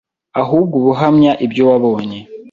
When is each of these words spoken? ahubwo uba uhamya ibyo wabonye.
ahubwo 0.41 0.73
uba 0.79 0.89
uhamya 0.93 1.31
ibyo 1.45 1.63
wabonye. 1.69 2.19